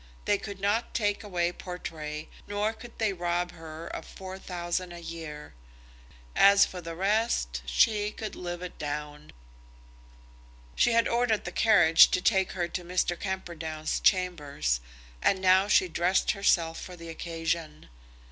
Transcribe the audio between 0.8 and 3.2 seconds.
take away Portray, nor could they